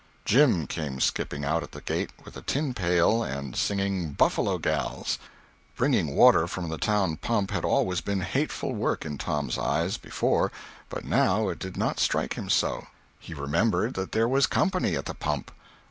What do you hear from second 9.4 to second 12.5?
eyes, before, but now it did not strike him